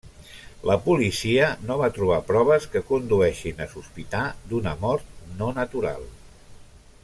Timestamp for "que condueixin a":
2.77-3.69